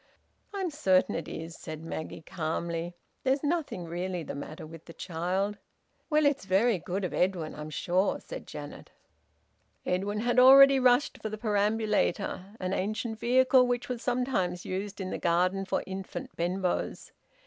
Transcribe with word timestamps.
"I'm 0.51 0.71
certain 0.71 1.13
it 1.13 1.27
is," 1.27 1.55
said 1.55 1.83
Maggie 1.83 2.23
calmly. 2.23 2.95
"There's 3.23 3.43
nothing 3.43 3.85
really 3.85 4.23
the 4.23 4.33
matter 4.33 4.65
with 4.65 4.85
that 4.85 4.97
child." 4.97 5.59
"Well, 6.09 6.25
it's 6.25 6.45
very 6.45 6.79
good 6.79 7.05
of 7.05 7.13
Edwin, 7.13 7.53
I'm 7.53 7.69
sure," 7.69 8.19
said 8.19 8.47
Janet. 8.47 8.89
Edwin 9.85 10.21
had 10.21 10.39
already 10.39 10.79
rushed 10.79 11.21
for 11.21 11.29
the 11.29 11.37
perambulator, 11.37 12.55
an 12.59 12.73
ancient 12.73 13.19
vehicle 13.19 13.67
which 13.67 13.89
was 13.89 14.01
sometimes 14.01 14.65
used 14.65 14.99
in 14.99 15.11
the 15.11 15.19
garden 15.19 15.65
for 15.65 15.83
infant 15.85 16.35
Benbows. 16.35 17.11